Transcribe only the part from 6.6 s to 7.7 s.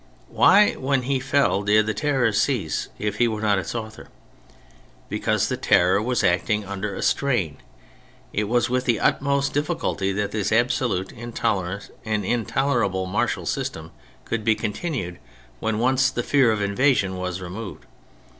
under a strain;